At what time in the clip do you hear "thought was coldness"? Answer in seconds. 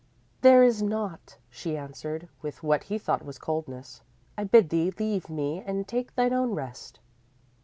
2.97-4.01